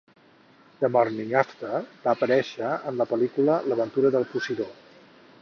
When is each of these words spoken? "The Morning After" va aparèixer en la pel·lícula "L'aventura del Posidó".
"The 0.83 0.87
Morning 0.95 1.35
After" 1.41 1.73
va 2.07 2.15
aparèixer 2.17 2.73
en 2.93 2.99
la 3.03 3.09
pel·lícula 3.13 3.61
"L'aventura 3.69 4.13
del 4.19 4.29
Posidó". 4.35 4.69